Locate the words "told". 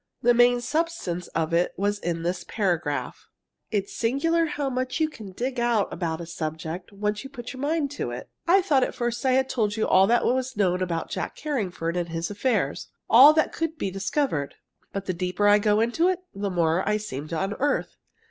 9.47-9.77